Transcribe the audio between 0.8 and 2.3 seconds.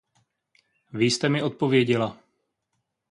Vy jste mi odpověděla.